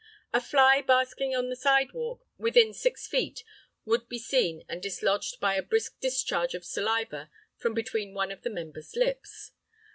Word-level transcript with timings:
A 0.33 0.41
fly 0.41 0.81
basking 0.81 1.35
on 1.35 1.49
the 1.49 1.55
sidewalk 1.55 2.25
within 2.39 2.73
six 2.73 3.05
feet 3.07 3.43
would 3.85 4.09
be 4.09 4.17
seen 4.17 4.63
and 4.67 4.81
dislodged 4.81 5.39
by 5.39 5.53
a 5.53 5.61
brisk 5.61 5.99
discharge 5.99 6.55
of 6.55 6.65
saliva 6.65 7.29
from 7.57 7.75
between 7.75 8.15
one 8.15 8.31
of 8.31 8.41
the 8.41 8.49
member's 8.49 8.95
lips. 8.95 9.51